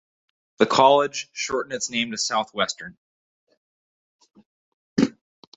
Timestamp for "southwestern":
2.17-2.97